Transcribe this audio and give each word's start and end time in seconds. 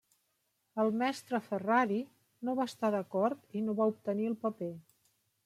El 0.83 0.87
mestre 1.01 1.41
Ferrari 1.49 1.99
no 2.49 2.57
va 2.61 2.67
estar 2.71 2.91
d'acord 2.97 3.61
i 3.61 3.63
no 3.69 3.79
va 3.83 3.89
obtenir 3.95 4.29
el 4.33 4.39
paper. 4.49 4.73